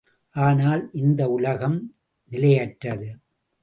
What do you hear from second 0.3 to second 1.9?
ஆனால் இந்த உலகம்